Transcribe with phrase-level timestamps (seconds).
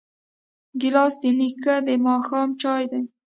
[0.81, 3.03] ګیلاس د نیکه د ماښام چایو دی.